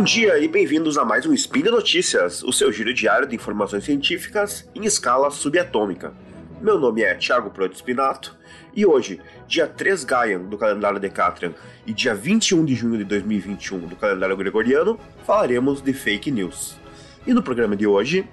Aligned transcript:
Bom 0.00 0.04
dia 0.04 0.38
e 0.38 0.48
bem-vindos 0.48 0.96
a 0.96 1.04
mais 1.04 1.26
um 1.26 1.34
Spin 1.34 1.60
de 1.60 1.70
Notícias, 1.70 2.42
o 2.42 2.50
seu 2.54 2.72
giro 2.72 2.94
diário 2.94 3.28
de 3.28 3.36
informações 3.36 3.84
científicas 3.84 4.66
em 4.74 4.86
escala 4.86 5.30
subatômica. 5.30 6.14
Meu 6.58 6.78
nome 6.78 7.02
é 7.02 7.14
Thiago 7.14 7.50
Proto 7.50 7.76
Spinato 7.76 8.34
e 8.74 8.86
hoje, 8.86 9.20
dia 9.46 9.66
3 9.66 10.02
Gaian 10.04 10.40
do 10.40 10.56
calendário 10.56 10.98
Decatrian 10.98 11.52
e 11.86 11.92
dia 11.92 12.14
21 12.14 12.64
de 12.64 12.74
junho 12.74 12.96
de 12.96 13.04
2021 13.04 13.80
do 13.80 13.94
calendário 13.94 14.38
gregoriano, 14.38 14.98
falaremos 15.26 15.82
de 15.82 15.92
fake 15.92 16.30
news. 16.30 16.78
E 17.26 17.34
no 17.34 17.42
programa 17.42 17.76
de 17.76 17.86
hoje, 17.86 18.26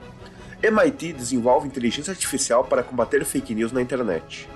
MIT 0.64 1.12
desenvolve 1.12 1.68
inteligência 1.68 2.12
artificial 2.12 2.64
para 2.64 2.82
combater 2.82 3.26
fake 3.26 3.54
news 3.54 3.74
na 3.74 3.82
internet. 3.82 4.48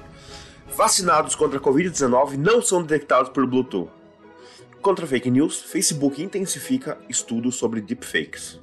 Vacinados 0.78 1.36
contra 1.36 1.60
a 1.60 1.62
Covid-19 1.62 2.38
não 2.38 2.62
são 2.62 2.82
detectados 2.82 3.28
por 3.28 3.46
Bluetooth. 3.46 4.01
Contra 4.82 5.06
fake 5.06 5.30
news, 5.30 5.62
Facebook 5.62 6.24
intensifica 6.24 6.98
estudos 7.08 7.56
sobre 7.56 7.82
deepfakes. 7.82 8.58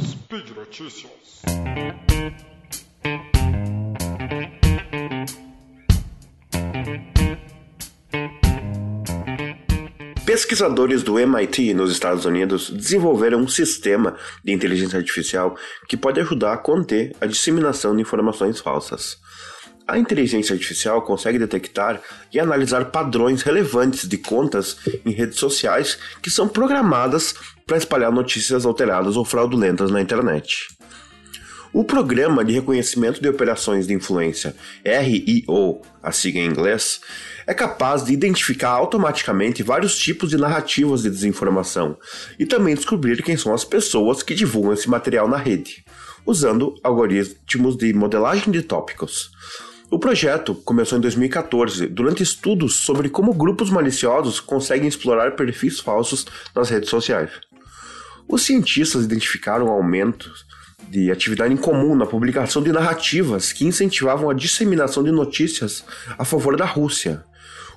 Speed 0.00 0.50
Notícias. 0.56 1.42
Pesquisadores 10.26 11.04
do 11.04 11.16
MIT 11.16 11.74
nos 11.74 11.92
Estados 11.92 12.24
Unidos 12.24 12.68
desenvolveram 12.68 13.38
um 13.38 13.48
sistema 13.48 14.16
de 14.44 14.52
inteligência 14.52 14.98
artificial 14.98 15.56
que 15.88 15.96
pode 15.96 16.18
ajudar 16.20 16.54
a 16.54 16.58
conter 16.58 17.14
a 17.20 17.26
disseminação 17.26 17.94
de 17.94 18.02
informações 18.02 18.58
falsas. 18.58 19.16
A 19.88 19.98
inteligência 19.98 20.52
artificial 20.52 21.00
consegue 21.00 21.38
detectar 21.38 22.02
e 22.30 22.38
analisar 22.38 22.90
padrões 22.90 23.40
relevantes 23.40 24.06
de 24.06 24.18
contas 24.18 24.76
em 25.02 25.12
redes 25.12 25.38
sociais 25.38 25.98
que 26.20 26.30
são 26.30 26.46
programadas 26.46 27.34
para 27.66 27.78
espalhar 27.78 28.12
notícias 28.12 28.66
alteradas 28.66 29.16
ou 29.16 29.24
fraudulentas 29.24 29.90
na 29.90 30.02
internet. 30.02 30.68
O 31.72 31.84
Programa 31.84 32.44
de 32.44 32.52
Reconhecimento 32.52 33.18
de 33.18 33.30
Operações 33.30 33.86
de 33.86 33.94
Influência, 33.94 34.54
RIO, 34.84 35.80
a 36.02 36.12
sigla 36.12 36.42
em 36.42 36.46
inglês, 36.46 37.00
é 37.46 37.54
capaz 37.54 38.04
de 38.04 38.12
identificar 38.12 38.70
automaticamente 38.70 39.62
vários 39.62 39.96
tipos 39.98 40.28
de 40.28 40.36
narrativas 40.36 41.02
de 41.02 41.10
desinformação 41.10 41.96
e 42.38 42.44
também 42.44 42.74
descobrir 42.74 43.22
quem 43.22 43.38
são 43.38 43.54
as 43.54 43.64
pessoas 43.64 44.22
que 44.22 44.34
divulgam 44.34 44.74
esse 44.74 44.88
material 44.88 45.26
na 45.26 45.38
rede, 45.38 45.82
usando 46.26 46.74
algoritmos 46.82 47.74
de 47.74 47.90
modelagem 47.94 48.52
de 48.52 48.60
tópicos. 48.60 49.30
O 49.90 49.98
projeto 49.98 50.54
começou 50.54 50.98
em 50.98 51.00
2014, 51.00 51.86
durante 51.86 52.22
estudos 52.22 52.76
sobre 52.76 53.08
como 53.08 53.32
grupos 53.32 53.70
maliciosos 53.70 54.38
conseguem 54.38 54.86
explorar 54.86 55.34
perfis 55.34 55.80
falsos 55.80 56.26
nas 56.54 56.68
redes 56.68 56.90
sociais. 56.90 57.30
Os 58.28 58.42
cientistas 58.42 59.04
identificaram 59.04 59.68
aumentos 59.68 60.44
de 60.90 61.10
atividade 61.10 61.54
em 61.54 61.56
comum 61.56 61.94
na 61.94 62.04
publicação 62.04 62.62
de 62.62 62.70
narrativas 62.70 63.50
que 63.50 63.64
incentivavam 63.64 64.28
a 64.28 64.34
disseminação 64.34 65.02
de 65.02 65.10
notícias 65.10 65.82
a 66.18 66.24
favor 66.24 66.54
da 66.54 66.66
Rússia. 66.66 67.24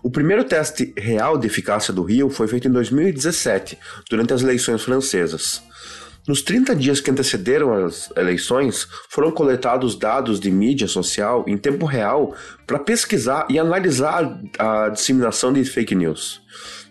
O 0.03 0.11
primeiro 0.11 0.43
teste 0.43 0.93
real 0.97 1.37
de 1.37 1.47
eficácia 1.47 1.93
do 1.93 2.03
Rio 2.03 2.29
foi 2.29 2.47
feito 2.47 2.67
em 2.67 2.71
2017, 2.71 3.77
durante 4.09 4.33
as 4.33 4.41
eleições 4.41 4.83
francesas. 4.83 5.61
Nos 6.27 6.43
30 6.43 6.75
dias 6.75 7.01
que 7.01 7.09
antecederam 7.09 7.85
as 7.85 8.11
eleições, 8.15 8.87
foram 9.09 9.31
coletados 9.31 9.95
dados 9.95 10.39
de 10.39 10.51
mídia 10.51 10.87
social 10.87 11.43
em 11.47 11.57
tempo 11.57 11.85
real 11.85 12.35
para 12.67 12.77
pesquisar 12.77 13.47
e 13.49 13.57
analisar 13.57 14.39
a 14.59 14.89
disseminação 14.89 15.51
de 15.51 15.63
fake 15.65 15.95
news. 15.95 16.41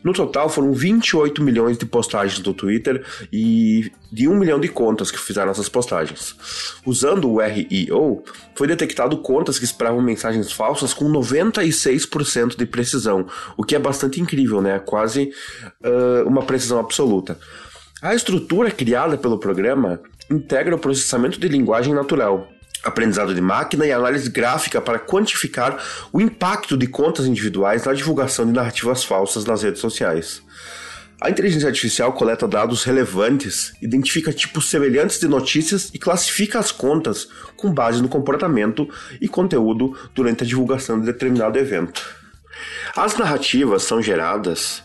No 0.02 0.12
total, 0.14 0.48
foram 0.48 0.72
28 0.72 1.42
milhões 1.42 1.76
de 1.76 1.84
postagens 1.84 2.40
do 2.40 2.54
Twitter 2.54 3.04
e 3.30 3.92
de 4.10 4.26
1 4.26 4.34
milhão 4.34 4.58
de 4.58 4.68
contas 4.68 5.10
que 5.10 5.18
fizeram 5.18 5.50
essas 5.50 5.68
postagens. 5.68 6.34
Usando 6.86 7.30
o 7.30 7.38
RIO, 7.38 8.24
foi 8.54 8.66
detectado 8.66 9.18
contas 9.18 9.58
que 9.58 9.64
esperavam 9.64 10.00
mensagens 10.00 10.50
falsas 10.50 10.94
com 10.94 11.04
96% 11.04 12.56
de 12.56 12.66
precisão, 12.66 13.26
o 13.56 13.62
que 13.62 13.76
é 13.76 13.78
bastante 13.78 14.20
incrível, 14.20 14.62
né? 14.62 14.78
Quase 14.78 15.30
uh, 15.84 16.26
uma 16.26 16.42
precisão 16.42 16.78
absoluta. 16.80 17.38
A 18.02 18.14
estrutura 18.14 18.70
criada 18.70 19.18
pelo 19.18 19.38
programa 19.38 20.00
integra 20.30 20.74
o 20.74 20.78
processamento 20.78 21.38
de 21.38 21.46
linguagem 21.48 21.92
natural, 21.92 22.48
aprendizado 22.82 23.34
de 23.34 23.42
máquina 23.42 23.84
e 23.84 23.92
análise 23.92 24.30
gráfica 24.30 24.80
para 24.80 24.98
quantificar 24.98 25.78
o 26.10 26.18
impacto 26.18 26.78
de 26.78 26.86
contas 26.86 27.26
individuais 27.26 27.84
na 27.84 27.92
divulgação 27.92 28.46
de 28.46 28.52
narrativas 28.52 29.04
falsas 29.04 29.44
nas 29.44 29.62
redes 29.62 29.82
sociais. 29.82 30.42
A 31.20 31.28
inteligência 31.28 31.68
artificial 31.68 32.14
coleta 32.14 32.48
dados 32.48 32.84
relevantes, 32.84 33.74
identifica 33.82 34.32
tipos 34.32 34.70
semelhantes 34.70 35.20
de 35.20 35.28
notícias 35.28 35.90
e 35.92 35.98
classifica 35.98 36.58
as 36.58 36.72
contas 36.72 37.28
com 37.54 37.70
base 37.70 38.00
no 38.00 38.08
comportamento 38.08 38.88
e 39.20 39.28
conteúdo 39.28 39.94
durante 40.14 40.42
a 40.42 40.46
divulgação 40.46 40.98
de 40.98 41.04
determinado 41.04 41.58
evento. 41.58 42.02
As 42.96 43.18
narrativas 43.18 43.82
são 43.82 44.00
geradas 44.00 44.82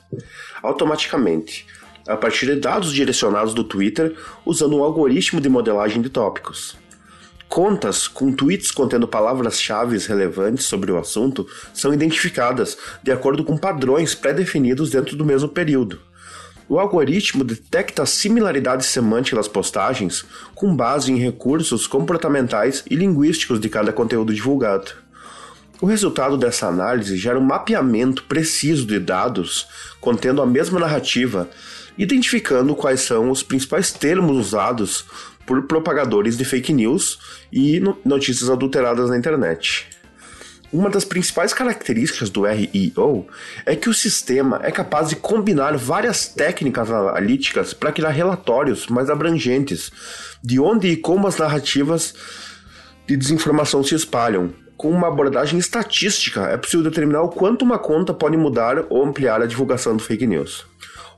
automaticamente 0.61 1.65
a 2.07 2.15
partir 2.15 2.45
de 2.45 2.55
dados 2.55 2.93
direcionados 2.93 3.53
do 3.53 3.63
Twitter 3.63 4.15
usando 4.45 4.77
um 4.77 4.83
algoritmo 4.83 5.41
de 5.41 5.49
modelagem 5.49 6.01
de 6.01 6.09
tópicos. 6.09 6.77
Contas 7.47 8.07
com 8.07 8.33
tweets 8.33 8.71
contendo 8.71 9.07
palavras-chave 9.07 9.97
relevantes 9.97 10.65
sobre 10.65 10.91
o 10.91 10.97
assunto 10.97 11.47
são 11.73 11.93
identificadas 11.93 12.77
de 13.01 13.11
acordo 13.11 13.43
com 13.43 13.57
padrões 13.57 14.13
pré-definidos 14.13 14.89
dentro 14.89 15.15
do 15.15 15.23
mesmo 15.23 15.47
período. 15.47 15.99
O 16.67 16.79
algoritmo 16.79 17.43
detecta 17.43 18.05
similaridades 18.07 18.87
semânticas 18.87 19.37
das 19.37 19.47
postagens 19.47 20.25
com 20.55 20.75
base 20.75 21.11
em 21.11 21.17
recursos 21.17 21.85
comportamentais 21.85 22.83
e 22.89 22.95
linguísticos 22.95 23.59
de 23.59 23.69
cada 23.69 23.93
conteúdo 23.93 24.33
divulgado. 24.33 24.91
O 25.79 25.85
resultado 25.85 26.37
dessa 26.37 26.67
análise 26.67 27.17
gera 27.17 27.37
um 27.37 27.43
mapeamento 27.43 28.23
preciso 28.23 28.87
de 28.87 28.99
dados 28.99 29.67
contendo 30.01 30.41
a 30.41 30.45
mesma 30.45 30.79
narrativa 30.79 31.49
identificando 31.97 32.75
quais 32.75 33.01
são 33.01 33.29
os 33.29 33.43
principais 33.43 33.91
termos 33.91 34.37
usados 34.37 35.05
por 35.45 35.63
propagadores 35.63 36.37
de 36.37 36.43
fake 36.43 36.73
news 36.73 37.19
e 37.51 37.81
notícias 38.03 38.49
adulteradas 38.49 39.09
na 39.09 39.17
internet. 39.17 39.87
Uma 40.73 40.89
das 40.89 41.05
principais 41.05 41.53
características 41.53 42.29
do 42.29 42.43
REO 42.43 43.27
é 43.65 43.75
que 43.75 43.89
o 43.89 43.93
sistema 43.93 44.59
é 44.63 44.71
capaz 44.71 45.07
de 45.07 45.15
combinar 45.15 45.77
várias 45.77 46.27
técnicas 46.27 46.91
analíticas 46.91 47.73
para 47.73 47.91
criar 47.91 48.09
relatórios 48.09 48.87
mais 48.87 49.09
abrangentes 49.09 49.89
de 50.43 50.59
onde 50.59 50.89
e 50.89 50.97
como 50.97 51.27
as 51.27 51.37
narrativas 51.37 52.13
de 53.07 53.15
desinformação 53.15 53.83
se 53.83 53.95
espalham. 53.95 54.53
Com 54.75 54.89
uma 54.89 55.07
abordagem 55.07 55.57
estatística, 55.57 56.41
é 56.47 56.57
possível 56.57 56.83
determinar 56.83 57.21
o 57.21 57.29
quanto 57.29 57.63
uma 57.63 57.79
conta 57.79 58.13
pode 58.13 58.35
mudar 58.35 58.83
ou 58.89 59.05
ampliar 59.05 59.41
a 59.41 59.45
divulgação 59.45 59.95
do 59.95 60.03
fake 60.03 60.27
news. 60.27 60.65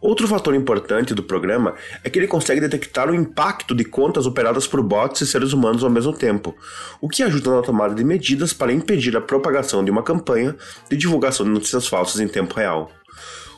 Outro 0.01 0.27
fator 0.27 0.53
importante 0.53 1.13
do 1.13 1.23
programa 1.23 1.73
é 2.03 2.09
que 2.09 2.19
ele 2.19 2.27
consegue 2.27 2.61
detectar 2.61 3.09
o 3.09 3.15
impacto 3.15 3.73
de 3.73 3.83
contas 3.83 4.25
operadas 4.25 4.67
por 4.67 4.81
bots 4.81 5.21
e 5.21 5.27
seres 5.27 5.53
humanos 5.53 5.83
ao 5.83 5.89
mesmo 5.89 6.13
tempo, 6.13 6.55
o 7.01 7.09
que 7.09 7.23
ajuda 7.23 7.55
na 7.55 7.61
tomada 7.61 7.95
de 7.95 8.03
medidas 8.03 8.53
para 8.53 8.71
impedir 8.71 9.15
a 9.17 9.21
propagação 9.21 9.83
de 9.83 9.91
uma 9.91 10.03
campanha 10.03 10.55
de 10.89 10.97
divulgação 10.97 11.45
de 11.45 11.51
notícias 11.51 11.87
falsas 11.87 12.19
em 12.19 12.27
tempo 12.27 12.53
real. 12.55 12.91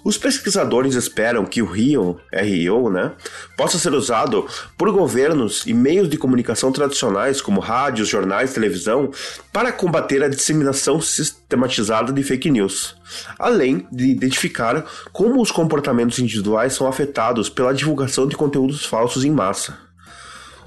Os 0.04 0.18
pesquisadores 0.18 0.96
esperam 0.96 1.46
que 1.46 1.62
o 1.62 1.66
RIO, 1.66 2.20
RIO, 2.34 2.90
né, 2.90 3.12
possa 3.58 3.78
ser 3.78 3.94
usado 3.94 4.48
por 4.78 4.92
governos 4.92 5.66
e 5.66 5.74
meios 5.74 6.10
de 6.10 6.18
comunicação 6.18 6.72
tradicionais, 6.72 7.42
como 7.42 7.60
rádios, 7.60 8.08
jornais, 8.08 8.54
televisão, 8.54 9.12
para 9.52 9.72
combater 9.72 10.24
a 10.24 10.30
disseminação 10.30 11.02
sistematizada 11.02 12.14
de 12.14 12.24
fake 12.24 12.50
news, 12.50 12.96
além 13.38 13.86
de 13.92 14.06
identificar 14.10 14.86
como 15.12 15.42
os 15.42 15.52
comportamentos 15.52 16.20
individuais 16.20 16.74
são 16.74 16.88
afetados 16.88 17.50
pela 17.50 17.74
divulgação 17.74 18.28
de 18.28 18.38
conteúdos 18.38 18.86
falsos 18.86 19.26
em 19.26 19.32
massa. 19.32 19.78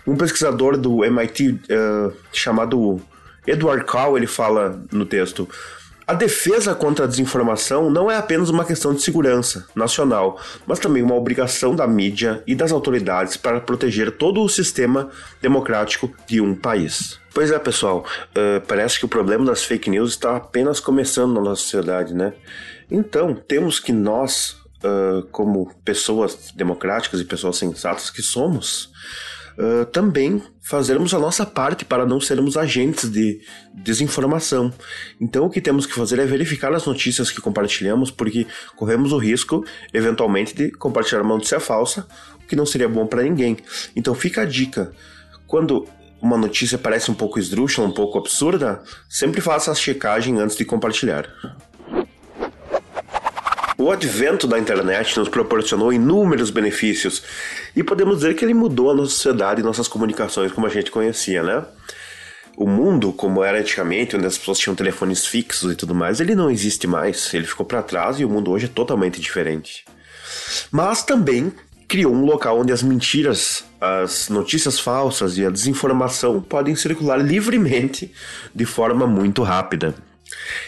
Um 0.06 0.16
pesquisador 0.16 0.76
do 0.76 1.04
MIT 1.04 1.48
uh, 1.48 1.58
eh, 1.68 2.12
chamado 2.32 3.00
Edward 3.46 3.84
Call 3.84 4.16
ele 4.16 4.26
fala 4.26 4.82
no 4.90 5.06
texto 5.06 5.48
a 6.06 6.14
defesa 6.14 6.74
contra 6.74 7.04
a 7.04 7.08
desinformação 7.08 7.88
não 7.88 8.10
é 8.10 8.16
apenas 8.16 8.48
uma 8.48 8.64
questão 8.64 8.92
de 8.92 9.02
segurança 9.02 9.66
nacional, 9.74 10.40
mas 10.66 10.78
também 10.78 11.02
uma 11.02 11.14
obrigação 11.14 11.74
da 11.76 11.86
mídia 11.86 12.42
e 12.46 12.54
das 12.54 12.72
autoridades 12.72 13.36
para 13.36 13.60
proteger 13.60 14.10
todo 14.12 14.42
o 14.42 14.48
sistema 14.48 15.10
democrático 15.40 16.10
de 16.26 16.40
um 16.40 16.54
país. 16.54 17.20
Pois 17.32 17.50
é, 17.50 17.58
pessoal, 17.58 18.04
uh, 18.36 18.60
parece 18.66 18.98
que 18.98 19.04
o 19.04 19.08
problema 19.08 19.44
das 19.44 19.64
fake 19.64 19.88
news 19.88 20.10
está 20.10 20.36
apenas 20.36 20.80
começando 20.80 21.34
na 21.34 21.40
nossa 21.40 21.62
sociedade, 21.62 22.14
né? 22.14 22.34
Então, 22.90 23.34
temos 23.34 23.80
que 23.80 23.92
nós, 23.92 24.56
uh, 24.84 25.22
como 25.30 25.72
pessoas 25.84 26.52
democráticas 26.54 27.20
e 27.20 27.24
pessoas 27.24 27.56
sensatas 27.56 28.10
que 28.10 28.20
somos, 28.20 28.90
uh, 29.58 29.84
também 29.86 30.42
fazermos 30.60 31.12
a 31.14 31.18
nossa 31.18 31.44
parte 31.44 31.84
para 31.84 32.06
não 32.06 32.20
sermos 32.20 32.56
agentes 32.56 33.10
de 33.10 33.40
desinformação. 33.74 34.72
Então, 35.20 35.46
o 35.46 35.50
que 35.50 35.60
temos 35.60 35.86
que 35.86 35.94
fazer 35.94 36.18
é 36.18 36.26
verificar 36.26 36.72
as 36.72 36.86
notícias 36.86 37.30
que 37.30 37.40
compartilhamos, 37.40 38.10
porque 38.10 38.46
corremos 38.76 39.12
o 39.12 39.18
risco, 39.18 39.64
eventualmente, 39.92 40.54
de 40.54 40.70
compartilhar 40.70 41.22
uma 41.22 41.34
notícia 41.34 41.60
falsa, 41.60 42.06
o 42.42 42.46
que 42.46 42.56
não 42.56 42.66
seria 42.66 42.88
bom 42.88 43.06
para 43.06 43.22
ninguém. 43.22 43.56
Então, 43.96 44.14
fica 44.14 44.42
a 44.42 44.44
dica. 44.44 44.92
Quando 45.46 45.86
uma 46.22 46.38
notícia 46.38 46.78
parece 46.78 47.10
um 47.10 47.14
pouco 47.14 47.38
esdrúxula, 47.38 47.88
um 47.88 47.92
pouco 47.92 48.16
absurda, 48.16 48.80
sempre 49.08 49.40
faça 49.40 49.72
a 49.72 49.74
checagem 49.74 50.38
antes 50.38 50.56
de 50.56 50.64
compartilhar. 50.64 51.28
O 53.82 53.90
advento 53.90 54.46
da 54.46 54.60
internet 54.60 55.18
nos 55.18 55.28
proporcionou 55.28 55.92
inúmeros 55.92 56.50
benefícios 56.50 57.20
e 57.74 57.82
podemos 57.82 58.18
dizer 58.18 58.36
que 58.36 58.44
ele 58.44 58.54
mudou 58.54 58.92
a 58.92 58.94
nossa 58.94 59.10
sociedade 59.10 59.60
e 59.60 59.64
nossas 59.64 59.88
comunicações 59.88 60.52
como 60.52 60.68
a 60.68 60.70
gente 60.70 60.88
conhecia, 60.88 61.42
né? 61.42 61.64
O 62.56 62.64
mundo, 62.64 63.12
como 63.12 63.42
era 63.42 63.58
antigamente, 63.58 64.16
onde 64.16 64.24
as 64.24 64.38
pessoas 64.38 64.60
tinham 64.60 64.76
telefones 64.76 65.26
fixos 65.26 65.72
e 65.72 65.74
tudo 65.74 65.96
mais, 65.96 66.20
ele 66.20 66.36
não 66.36 66.48
existe 66.48 66.86
mais. 66.86 67.34
Ele 67.34 67.44
ficou 67.44 67.66
para 67.66 67.82
trás 67.82 68.20
e 68.20 68.24
o 68.24 68.28
mundo 68.28 68.52
hoje 68.52 68.66
é 68.66 68.68
totalmente 68.68 69.20
diferente. 69.20 69.84
Mas 70.70 71.02
também 71.02 71.52
criou 71.88 72.14
um 72.14 72.24
local 72.24 72.60
onde 72.60 72.72
as 72.72 72.84
mentiras, 72.84 73.64
as 73.80 74.28
notícias 74.28 74.78
falsas 74.78 75.36
e 75.36 75.44
a 75.44 75.50
desinformação 75.50 76.40
podem 76.40 76.76
circular 76.76 77.16
livremente 77.16 78.12
de 78.54 78.64
forma 78.64 79.08
muito 79.08 79.42
rápida. 79.42 79.92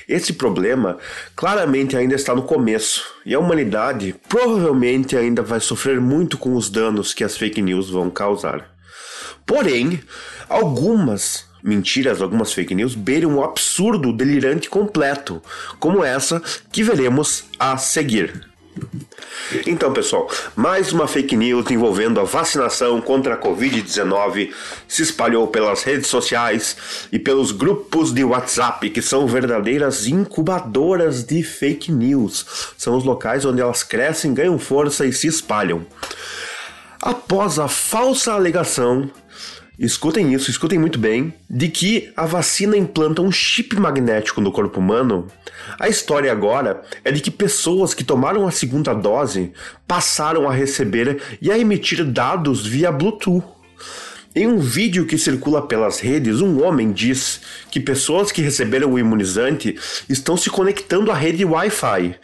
Esse 0.08 0.32
problema 0.32 0.98
claramente 1.34 1.96
ainda 1.96 2.14
está 2.14 2.34
no 2.34 2.42
começo 2.42 3.04
e 3.24 3.34
a 3.34 3.38
humanidade 3.38 4.14
provavelmente 4.28 5.16
ainda 5.16 5.42
vai 5.42 5.60
sofrer 5.60 6.00
muito 6.00 6.38
com 6.38 6.54
os 6.54 6.70
danos 6.70 7.14
que 7.14 7.24
as 7.24 7.36
fake 7.36 7.62
news 7.62 7.90
vão 7.90 8.10
causar. 8.10 8.70
Porém, 9.46 10.00
algumas 10.48 11.46
mentiras, 11.62 12.20
algumas 12.20 12.52
fake 12.52 12.74
news 12.74 12.94
beiram 12.94 13.30
um 13.30 13.42
absurdo 13.42 14.12
delirante 14.12 14.68
completo, 14.68 15.42
como 15.78 16.04
essa 16.04 16.42
que 16.70 16.82
veremos 16.82 17.44
a 17.58 17.76
seguir. 17.78 18.53
Então, 19.66 19.92
pessoal, 19.92 20.28
mais 20.56 20.92
uma 20.92 21.06
fake 21.06 21.36
news 21.36 21.70
envolvendo 21.70 22.18
a 22.18 22.24
vacinação 22.24 23.00
contra 23.00 23.34
a 23.34 23.38
Covid-19 23.40 24.52
se 24.88 25.02
espalhou 25.02 25.46
pelas 25.48 25.82
redes 25.82 26.08
sociais 26.08 26.76
e 27.12 27.18
pelos 27.18 27.52
grupos 27.52 28.12
de 28.12 28.24
WhatsApp, 28.24 28.88
que 28.90 29.02
são 29.02 29.26
verdadeiras 29.26 30.06
incubadoras 30.06 31.24
de 31.24 31.42
fake 31.42 31.92
news. 31.92 32.72
São 32.76 32.96
os 32.96 33.04
locais 33.04 33.44
onde 33.44 33.60
elas 33.60 33.82
crescem, 33.82 34.34
ganham 34.34 34.58
força 34.58 35.06
e 35.06 35.12
se 35.12 35.26
espalham. 35.26 35.86
Após 37.00 37.58
a 37.58 37.68
falsa 37.68 38.32
alegação 38.32 39.10
escutem 39.78 40.32
isso, 40.32 40.50
escutem 40.50 40.78
muito 40.78 40.98
bem, 40.98 41.34
de 41.48 41.68
que 41.68 42.12
a 42.16 42.26
vacina 42.26 42.76
implanta 42.76 43.22
um 43.22 43.32
chip 43.32 43.74
magnético 43.76 44.40
no 44.40 44.52
corpo 44.52 44.78
humano, 44.78 45.26
a 45.78 45.88
história 45.88 46.30
agora 46.30 46.82
é 47.04 47.10
de 47.10 47.20
que 47.20 47.30
pessoas 47.30 47.92
que 47.92 48.04
tomaram 48.04 48.46
a 48.46 48.50
segunda 48.50 48.94
dose 48.94 49.52
passaram 49.86 50.48
a 50.48 50.52
receber 50.52 51.20
e 51.40 51.50
a 51.50 51.58
emitir 51.58 52.04
dados 52.04 52.66
via 52.66 52.92
Bluetooth. 52.92 53.44
Em 54.36 54.48
um 54.48 54.58
vídeo 54.58 55.06
que 55.06 55.16
circula 55.16 55.62
pelas 55.62 56.00
redes, 56.00 56.40
um 56.40 56.64
homem 56.64 56.90
diz 56.90 57.40
que 57.70 57.78
pessoas 57.78 58.32
que 58.32 58.42
receberam 58.42 58.92
o 58.92 58.98
imunizante 58.98 59.78
estão 60.08 60.36
se 60.36 60.50
conectando 60.50 61.12
à 61.12 61.14
rede 61.14 61.44
Wi-Fi 61.44 62.16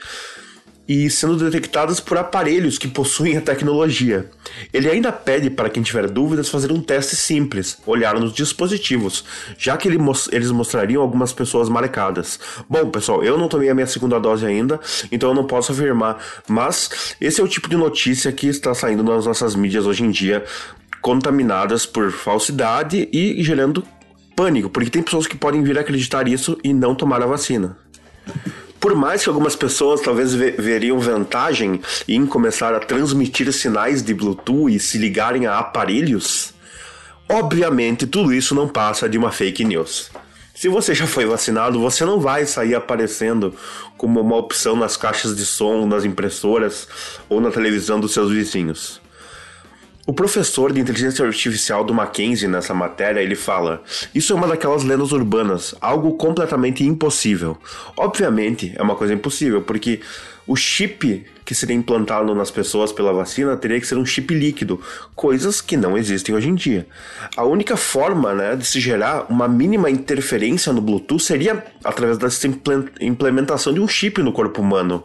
e 0.90 1.08
sendo 1.08 1.36
detectadas 1.36 2.00
por 2.00 2.18
aparelhos 2.18 2.76
que 2.76 2.88
possuem 2.88 3.36
a 3.36 3.40
tecnologia. 3.40 4.28
Ele 4.72 4.90
ainda 4.90 5.12
pede 5.12 5.48
para 5.48 5.70
quem 5.70 5.84
tiver 5.84 6.10
dúvidas 6.10 6.48
fazer 6.48 6.72
um 6.72 6.80
teste 6.80 7.14
simples, 7.14 7.78
olhar 7.86 8.18
nos 8.18 8.32
dispositivos, 8.32 9.24
já 9.56 9.76
que 9.76 9.86
ele, 9.86 9.98
eles 10.32 10.50
mostrariam 10.50 11.00
algumas 11.00 11.32
pessoas 11.32 11.68
marcadas. 11.68 12.40
Bom, 12.68 12.90
pessoal, 12.90 13.22
eu 13.22 13.38
não 13.38 13.46
tomei 13.46 13.70
a 13.70 13.74
minha 13.74 13.86
segunda 13.86 14.18
dose 14.18 14.44
ainda, 14.44 14.80
então 15.12 15.28
eu 15.28 15.34
não 15.34 15.44
posso 15.44 15.70
afirmar, 15.70 16.18
mas 16.48 17.14
esse 17.20 17.40
é 17.40 17.44
o 17.44 17.48
tipo 17.48 17.68
de 17.68 17.76
notícia 17.76 18.32
que 18.32 18.48
está 18.48 18.74
saindo 18.74 19.04
nas 19.04 19.26
nossas 19.26 19.54
mídias 19.54 19.86
hoje 19.86 20.02
em 20.02 20.10
dia, 20.10 20.44
contaminadas 21.00 21.86
por 21.86 22.10
falsidade 22.10 23.08
e 23.12 23.40
gerando 23.44 23.84
pânico, 24.34 24.68
porque 24.68 24.90
tem 24.90 25.04
pessoas 25.04 25.28
que 25.28 25.36
podem 25.36 25.62
vir 25.62 25.78
a 25.78 25.82
acreditar 25.82 26.26
isso 26.26 26.58
e 26.64 26.74
não 26.74 26.96
tomar 26.96 27.22
a 27.22 27.26
vacina. 27.26 27.78
Por 28.80 28.94
mais 28.94 29.22
que 29.22 29.28
algumas 29.28 29.54
pessoas 29.54 30.00
talvez 30.00 30.32
veriam 30.32 30.98
vantagem 30.98 31.82
em 32.08 32.24
começar 32.24 32.74
a 32.74 32.80
transmitir 32.80 33.52
sinais 33.52 34.02
de 34.02 34.14
Bluetooth 34.14 34.74
e 34.74 34.80
se 34.80 34.96
ligarem 34.96 35.46
a 35.46 35.58
aparelhos, 35.58 36.54
obviamente 37.28 38.06
tudo 38.06 38.32
isso 38.32 38.54
não 38.54 38.66
passa 38.66 39.06
de 39.06 39.18
uma 39.18 39.30
fake 39.30 39.64
news. 39.64 40.10
Se 40.54 40.66
você 40.68 40.94
já 40.94 41.06
foi 41.06 41.26
vacinado, 41.26 41.78
você 41.78 42.06
não 42.06 42.20
vai 42.20 42.46
sair 42.46 42.74
aparecendo 42.74 43.54
como 43.98 44.18
uma 44.18 44.36
opção 44.36 44.74
nas 44.74 44.96
caixas 44.96 45.36
de 45.36 45.44
som, 45.44 45.86
nas 45.86 46.06
impressoras 46.06 46.88
ou 47.28 47.38
na 47.38 47.50
televisão 47.50 48.00
dos 48.00 48.12
seus 48.14 48.30
vizinhos. 48.30 49.00
O 50.10 50.12
professor 50.12 50.72
de 50.72 50.80
inteligência 50.80 51.24
artificial 51.24 51.84
do 51.84 51.94
Mackenzie 51.94 52.48
nessa 52.48 52.74
matéria, 52.74 53.20
ele 53.20 53.36
fala: 53.36 53.80
"Isso 54.12 54.32
é 54.32 54.36
uma 54.36 54.48
daquelas 54.48 54.82
lendas 54.82 55.12
urbanas, 55.12 55.72
algo 55.80 56.14
completamente 56.14 56.82
impossível. 56.82 57.56
Obviamente, 57.96 58.72
é 58.74 58.82
uma 58.82 58.96
coisa 58.96 59.14
impossível, 59.14 59.62
porque 59.62 60.00
o 60.48 60.56
chip 60.56 61.24
que 61.44 61.54
seria 61.54 61.76
implantado 61.76 62.34
nas 62.34 62.50
pessoas 62.50 62.90
pela 62.90 63.12
vacina 63.12 63.56
teria 63.56 63.78
que 63.78 63.86
ser 63.86 63.98
um 63.98 64.04
chip 64.04 64.34
líquido, 64.34 64.80
coisas 65.14 65.60
que 65.60 65.76
não 65.76 65.96
existem 65.96 66.34
hoje 66.34 66.48
em 66.48 66.56
dia. 66.56 66.88
A 67.36 67.44
única 67.44 67.76
forma 67.76 68.34
né, 68.34 68.56
de 68.56 68.64
se 68.64 68.80
gerar 68.80 69.26
uma 69.30 69.46
mínima 69.46 69.92
interferência 69.92 70.72
no 70.72 70.80
Bluetooth 70.80 71.22
seria 71.22 71.64
através 71.84 72.18
da 72.18 72.26
implementação 73.00 73.72
de 73.72 73.78
um 73.78 73.86
chip 73.86 74.20
no 74.20 74.32
corpo 74.32 74.60
humano. 74.60 75.04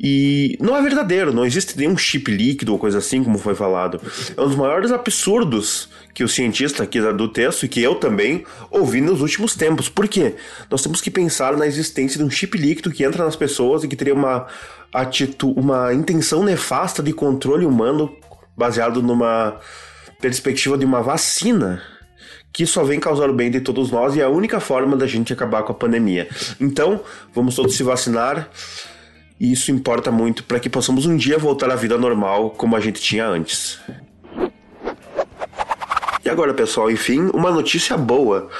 E 0.00 0.56
não 0.60 0.76
é 0.76 0.82
verdadeiro, 0.82 1.32
não 1.32 1.44
existe 1.44 1.76
nenhum 1.76 1.96
chip 1.96 2.30
líquido 2.30 2.72
ou 2.72 2.78
coisa 2.78 2.98
assim, 2.98 3.24
como 3.24 3.36
foi 3.36 3.54
falado. 3.54 4.00
É 4.36 4.40
um 4.40 4.46
dos 4.46 4.54
maiores 4.54 4.92
absurdos 4.92 5.88
que 6.14 6.22
o 6.22 6.28
cientista 6.28 6.84
aqui 6.84 7.00
do 7.00 7.28
texto, 7.28 7.64
e 7.64 7.68
que 7.68 7.82
eu 7.82 7.96
também 7.96 8.44
ouvi 8.70 9.00
nos 9.00 9.20
últimos 9.20 9.56
tempos. 9.56 9.88
Por 9.88 10.06
quê? 10.06 10.34
Nós 10.70 10.82
temos 10.82 11.00
que 11.00 11.10
pensar 11.10 11.56
na 11.56 11.66
existência 11.66 12.18
de 12.18 12.24
um 12.24 12.30
chip 12.30 12.56
líquido 12.56 12.92
que 12.92 13.04
entra 13.04 13.24
nas 13.24 13.36
pessoas 13.36 13.82
e 13.82 13.88
que 13.88 13.96
teria 13.96 14.14
uma, 14.14 14.46
atitude, 14.92 15.58
uma 15.58 15.92
intenção 15.92 16.44
nefasta 16.44 17.02
de 17.02 17.12
controle 17.12 17.66
humano 17.66 18.14
baseado 18.56 19.02
numa 19.02 19.56
perspectiva 20.20 20.76
de 20.76 20.84
uma 20.84 21.02
vacina 21.02 21.82
que 22.52 22.66
só 22.66 22.82
vem 22.82 22.98
causar 22.98 23.30
o 23.30 23.34
bem 23.34 23.50
de 23.50 23.60
todos 23.60 23.90
nós 23.90 24.16
e 24.16 24.20
é 24.20 24.24
a 24.24 24.28
única 24.28 24.58
forma 24.58 24.96
da 24.96 25.06
gente 25.06 25.32
acabar 25.32 25.62
com 25.62 25.72
a 25.72 25.74
pandemia. 25.74 26.28
Então, 26.60 27.00
vamos 27.32 27.54
todos 27.54 27.76
se 27.76 27.82
vacinar 27.82 28.48
e 29.40 29.52
isso 29.52 29.70
importa 29.70 30.10
muito 30.10 30.44
para 30.44 30.58
que 30.58 30.68
possamos 30.68 31.06
um 31.06 31.16
dia 31.16 31.38
voltar 31.38 31.70
à 31.70 31.76
vida 31.76 31.96
normal 31.96 32.50
como 32.50 32.74
a 32.76 32.80
gente 32.80 33.00
tinha 33.00 33.26
antes. 33.26 33.78
E 36.28 36.30
agora, 36.30 36.52
pessoal, 36.52 36.90
enfim, 36.90 37.30
uma 37.32 37.50
notícia 37.50 37.96
boa. 37.96 38.50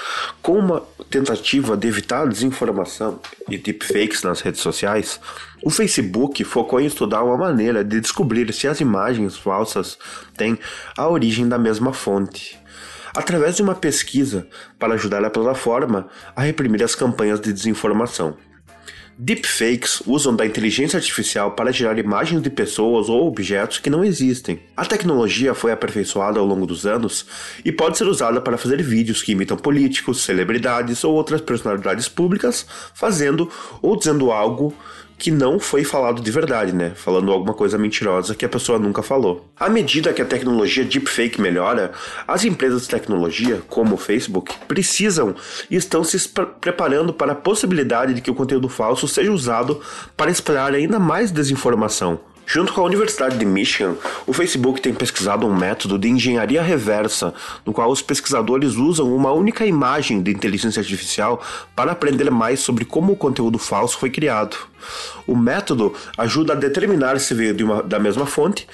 Com 0.40 0.58
uma 0.58 0.82
tentativa 1.10 1.76
de 1.76 1.86
evitar 1.86 2.26
desinformação 2.26 3.20
e 3.46 3.58
deepfakes 3.58 4.22
nas 4.22 4.40
redes 4.40 4.62
sociais, 4.62 5.20
o 5.62 5.68
Facebook 5.68 6.42
focou 6.44 6.80
em 6.80 6.86
estudar 6.86 7.22
uma 7.22 7.36
maneira 7.36 7.84
de 7.84 8.00
descobrir 8.00 8.50
se 8.54 8.66
as 8.66 8.80
imagens 8.80 9.36
falsas 9.36 9.98
têm 10.34 10.58
a 10.96 11.06
origem 11.08 11.46
da 11.46 11.58
mesma 11.58 11.92
fonte. 11.92 12.58
Através 13.14 13.56
de 13.56 13.62
uma 13.62 13.74
pesquisa 13.74 14.46
para 14.78 14.94
ajudar 14.94 15.22
a 15.22 15.28
plataforma 15.28 16.08
a 16.34 16.40
reprimir 16.40 16.82
as 16.82 16.94
campanhas 16.94 17.38
de 17.38 17.52
desinformação. 17.52 18.34
Deepfakes 19.20 20.00
usam 20.06 20.36
da 20.36 20.46
inteligência 20.46 20.96
artificial 20.96 21.50
para 21.50 21.72
gerar 21.72 21.98
imagens 21.98 22.40
de 22.40 22.48
pessoas 22.48 23.08
ou 23.08 23.26
objetos 23.26 23.78
que 23.78 23.90
não 23.90 24.04
existem. 24.04 24.60
A 24.76 24.84
tecnologia 24.84 25.54
foi 25.54 25.72
aperfeiçoada 25.72 26.38
ao 26.38 26.46
longo 26.46 26.64
dos 26.64 26.86
anos 26.86 27.26
e 27.64 27.72
pode 27.72 27.98
ser 27.98 28.04
usada 28.04 28.40
para 28.40 28.56
fazer 28.56 28.80
vídeos 28.80 29.20
que 29.20 29.32
imitam 29.32 29.56
políticos, 29.56 30.22
celebridades 30.22 31.02
ou 31.02 31.14
outras 31.14 31.40
personalidades 31.40 32.08
públicas 32.08 32.64
fazendo 32.94 33.50
ou 33.82 33.96
dizendo 33.96 34.30
algo 34.30 34.72
que 35.18 35.32
não 35.32 35.58
foi 35.58 35.82
falado 35.82 36.22
de 36.22 36.30
verdade, 36.30 36.72
né? 36.72 36.92
Falando 36.94 37.32
alguma 37.32 37.52
coisa 37.52 37.76
mentirosa 37.76 38.36
que 38.36 38.44
a 38.44 38.48
pessoa 38.48 38.78
nunca 38.78 39.02
falou. 39.02 39.50
À 39.58 39.68
medida 39.68 40.12
que 40.12 40.22
a 40.22 40.24
tecnologia 40.24 40.84
deepfake 40.84 41.40
melhora, 41.40 41.90
as 42.26 42.44
empresas 42.44 42.82
de 42.82 42.88
tecnologia, 42.88 43.60
como 43.68 43.96
o 43.96 43.98
Facebook, 43.98 44.54
precisam 44.68 45.34
e 45.68 45.74
estão 45.74 46.04
se 46.04 46.16
preparando 46.60 47.12
para 47.12 47.32
a 47.32 47.34
possibilidade 47.34 48.14
de 48.14 48.20
que 48.20 48.30
o 48.30 48.34
conteúdo 48.34 48.68
falso 48.68 49.08
seja 49.08 49.32
usado 49.32 49.80
para 50.16 50.30
espalhar 50.30 50.72
ainda 50.72 51.00
mais 51.00 51.32
desinformação. 51.32 52.20
Junto 52.50 52.72
com 52.72 52.80
a 52.80 52.84
Universidade 52.84 53.36
de 53.36 53.44
Michigan, 53.44 53.94
o 54.26 54.32
Facebook 54.32 54.80
tem 54.80 54.94
pesquisado 54.94 55.46
um 55.46 55.54
método 55.54 55.98
de 55.98 56.08
engenharia 56.08 56.62
reversa, 56.62 57.34
no 57.62 57.74
qual 57.74 57.90
os 57.90 58.00
pesquisadores 58.00 58.76
usam 58.76 59.14
uma 59.14 59.30
única 59.32 59.66
imagem 59.66 60.22
de 60.22 60.30
inteligência 60.30 60.80
artificial 60.80 61.42
para 61.76 61.92
aprender 61.92 62.30
mais 62.30 62.60
sobre 62.60 62.86
como 62.86 63.12
o 63.12 63.16
conteúdo 63.16 63.58
falso 63.58 63.98
foi 63.98 64.08
criado. 64.08 64.56
O 65.26 65.36
método 65.36 65.94
ajuda 66.16 66.54
a 66.54 66.56
determinar 66.56 67.20
se 67.20 67.34
veio 67.34 67.54
uma, 67.66 67.82
da 67.82 67.98
mesma 67.98 68.24
fonte, 68.24 68.66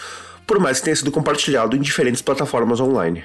por 0.46 0.60
mais 0.60 0.78
que 0.78 0.84
tenha 0.84 0.94
sido 0.94 1.10
compartilhado 1.10 1.74
em 1.74 1.80
diferentes 1.80 2.22
plataformas 2.22 2.78
online. 2.78 3.24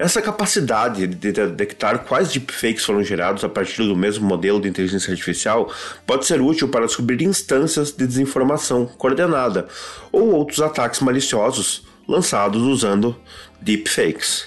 Essa 0.00 0.22
capacidade 0.22 1.06
de 1.06 1.30
detectar 1.30 1.98
quais 2.06 2.32
deepfakes 2.32 2.86
foram 2.86 3.04
gerados 3.04 3.44
a 3.44 3.50
partir 3.50 3.82
do 3.82 3.94
mesmo 3.94 4.26
modelo 4.26 4.58
de 4.58 4.66
inteligência 4.66 5.10
artificial 5.10 5.70
pode 6.06 6.24
ser 6.24 6.40
útil 6.40 6.68
para 6.68 6.86
descobrir 6.86 7.22
instâncias 7.22 7.92
de 7.92 8.06
desinformação 8.06 8.86
coordenada 8.86 9.68
ou 10.10 10.32
outros 10.32 10.62
ataques 10.62 11.00
maliciosos 11.00 11.86
lançados 12.08 12.62
usando 12.62 13.14
deepfakes. 13.60 14.46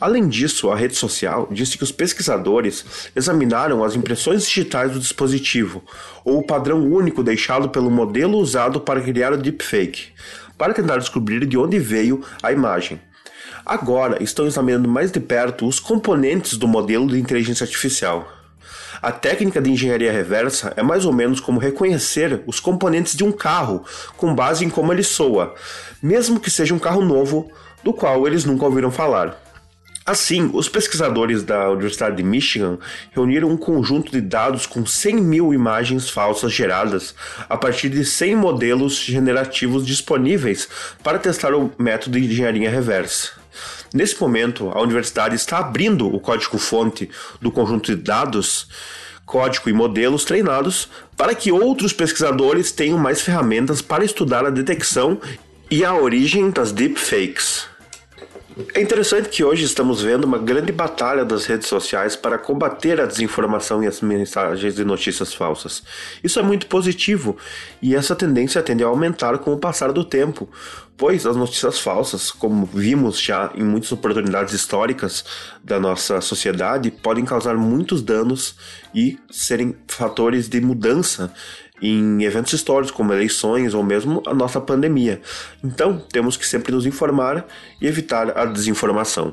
Além 0.00 0.26
disso, 0.26 0.70
a 0.70 0.76
rede 0.76 0.94
social 0.94 1.46
disse 1.50 1.76
que 1.76 1.84
os 1.84 1.92
pesquisadores 1.92 3.10
examinaram 3.14 3.84
as 3.84 3.94
impressões 3.94 4.46
digitais 4.48 4.92
do 4.92 5.00
dispositivo, 5.00 5.84
ou 6.24 6.38
o 6.38 6.46
padrão 6.46 6.80
único 6.90 7.22
deixado 7.22 7.68
pelo 7.68 7.90
modelo 7.90 8.38
usado 8.38 8.80
para 8.80 9.02
criar 9.02 9.34
o 9.34 9.36
deepfake, 9.36 10.12
para 10.56 10.72
tentar 10.72 10.96
descobrir 10.96 11.44
de 11.44 11.58
onde 11.58 11.78
veio 11.78 12.24
a 12.42 12.50
imagem. 12.52 12.98
Agora 13.68 14.22
estão 14.22 14.46
examinando 14.46 14.88
mais 14.88 15.12
de 15.12 15.20
perto 15.20 15.68
os 15.68 15.78
componentes 15.78 16.56
do 16.56 16.66
modelo 16.66 17.06
de 17.06 17.20
inteligência 17.20 17.64
artificial. 17.64 18.26
A 19.02 19.12
técnica 19.12 19.60
de 19.60 19.70
engenharia 19.70 20.10
reversa 20.10 20.72
é 20.74 20.82
mais 20.82 21.04
ou 21.04 21.12
menos 21.12 21.38
como 21.38 21.60
reconhecer 21.60 22.42
os 22.46 22.58
componentes 22.58 23.14
de 23.14 23.22
um 23.22 23.30
carro 23.30 23.84
com 24.16 24.34
base 24.34 24.64
em 24.64 24.70
como 24.70 24.90
ele 24.90 25.02
soa, 25.02 25.54
mesmo 26.02 26.40
que 26.40 26.50
seja 26.50 26.72
um 26.72 26.78
carro 26.78 27.04
novo 27.04 27.52
do 27.84 27.92
qual 27.92 28.26
eles 28.26 28.46
nunca 28.46 28.64
ouviram 28.64 28.90
falar. 28.90 29.38
Assim, 30.08 30.48
os 30.54 30.70
pesquisadores 30.70 31.42
da 31.42 31.68
Universidade 31.68 32.16
de 32.16 32.22
Michigan 32.22 32.78
reuniram 33.10 33.50
um 33.50 33.58
conjunto 33.58 34.10
de 34.10 34.22
dados 34.22 34.64
com 34.64 34.86
100 34.86 35.16
mil 35.16 35.52
imagens 35.52 36.08
falsas 36.08 36.50
geradas 36.50 37.14
a 37.46 37.58
partir 37.58 37.90
de 37.90 38.02
100 38.06 38.34
modelos 38.34 38.98
generativos 38.98 39.86
disponíveis 39.86 40.66
para 41.02 41.18
testar 41.18 41.52
o 41.52 41.70
método 41.78 42.18
de 42.18 42.24
engenharia 42.24 42.70
reversa. 42.70 43.32
Nesse 43.92 44.18
momento, 44.18 44.70
a 44.70 44.80
universidade 44.80 45.36
está 45.36 45.58
abrindo 45.58 46.06
o 46.06 46.18
código-fonte 46.18 47.10
do 47.38 47.52
conjunto 47.52 47.94
de 47.94 48.02
dados, 48.02 48.66
código 49.26 49.68
e 49.68 49.74
modelos 49.74 50.24
treinados 50.24 50.88
para 51.18 51.34
que 51.34 51.52
outros 51.52 51.92
pesquisadores 51.92 52.72
tenham 52.72 52.96
mais 52.96 53.20
ferramentas 53.20 53.82
para 53.82 54.06
estudar 54.06 54.46
a 54.46 54.50
detecção 54.50 55.20
e 55.70 55.84
a 55.84 55.94
origem 55.94 56.48
das 56.48 56.72
deepfakes. 56.72 57.68
É 58.74 58.80
interessante 58.80 59.28
que 59.28 59.44
hoje 59.44 59.64
estamos 59.64 60.02
vendo 60.02 60.24
uma 60.24 60.38
grande 60.38 60.72
batalha 60.72 61.24
das 61.24 61.44
redes 61.44 61.68
sociais 61.68 62.16
para 62.16 62.36
combater 62.36 63.00
a 63.00 63.06
desinformação 63.06 63.84
e 63.84 63.86
as 63.86 64.00
mensagens 64.00 64.74
de 64.74 64.84
notícias 64.84 65.32
falsas. 65.32 65.84
Isso 66.24 66.40
é 66.40 66.42
muito 66.42 66.66
positivo 66.66 67.36
e 67.80 67.94
essa 67.94 68.16
tendência 68.16 68.60
tende 68.60 68.82
a 68.82 68.88
aumentar 68.88 69.38
com 69.38 69.52
o 69.52 69.58
passar 69.58 69.92
do 69.92 70.04
tempo, 70.04 70.48
pois 70.98 71.24
as 71.24 71.36
notícias 71.36 71.78
falsas, 71.78 72.32
como 72.32 72.66
vimos 72.66 73.20
já 73.20 73.52
em 73.54 73.62
muitas 73.62 73.92
oportunidades 73.92 74.52
históricas 74.52 75.24
da 75.62 75.78
nossa 75.78 76.20
sociedade, 76.20 76.90
podem 76.90 77.24
causar 77.24 77.56
muitos 77.56 78.02
danos 78.02 78.56
e 78.92 79.16
serem 79.30 79.76
fatores 79.86 80.48
de 80.48 80.60
mudança 80.60 81.32
em 81.80 82.24
eventos 82.24 82.52
históricos, 82.52 82.90
como 82.90 83.12
eleições 83.12 83.72
ou 83.72 83.84
mesmo 83.84 84.20
a 84.26 84.34
nossa 84.34 84.60
pandemia. 84.60 85.22
Então, 85.62 85.98
temos 86.12 86.36
que 86.36 86.44
sempre 86.44 86.72
nos 86.72 86.84
informar 86.84 87.46
e 87.80 87.86
evitar 87.86 88.36
a 88.36 88.44
desinformação. 88.44 89.32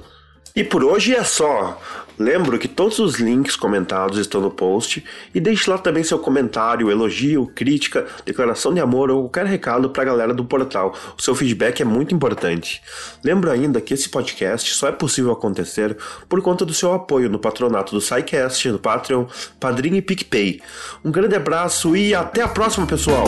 E 0.56 0.64
por 0.64 0.84
hoje 0.84 1.14
é 1.14 1.24
só. 1.24 1.78
Lembro 2.18 2.58
que 2.58 2.70
todos 2.70 3.00
os 3.00 3.16
links 3.16 3.58
comentados 3.58 4.18
estão 4.18 4.40
no 4.40 4.50
post 4.50 5.04
e 5.34 5.40
deixe 5.42 5.70
lá 5.70 5.78
também 5.78 6.02
seu 6.02 6.18
comentário, 6.18 6.90
elogio, 6.90 7.52
crítica, 7.54 8.08
declaração 8.26 8.74
de 8.74 8.80
amor 8.80 9.12
ou 9.12 9.24
qualquer 9.24 9.46
recado 9.46 9.90
para 9.90 10.04
a 10.04 10.06
galera 10.06 10.34
do 10.34 10.46
portal. 10.46 10.96
O 11.18 11.22
seu 11.22 11.36
feedback 11.36 11.82
é 11.82 11.86
muito 11.86 12.16
importante. 12.16 12.82
Lembro 13.22 13.52
ainda 13.52 13.82
que 13.82 13.94
esse 13.94 14.08
podcast 14.08 14.74
só 14.74 14.88
é 14.88 14.94
possível 14.94 15.34
acontecer 15.34 15.98
por 16.30 16.42
conta 16.42 16.64
do 16.66 16.74
seu 16.74 16.94
apoio 16.94 17.30
no 17.30 17.38
patronato 17.38 17.94
do 17.94 18.00
SciCast, 18.00 18.70
no 18.70 18.80
Patreon, 18.80 19.26
Padrinho 19.60 19.98
e 19.98 20.02
PicPay. 20.02 20.62
Um 21.04 21.12
grande 21.12 21.36
abraço 21.36 21.98
e 21.98 22.16
até 22.16 22.42
a 22.42 22.48
próxima, 22.48 22.88
pessoal! 22.88 23.28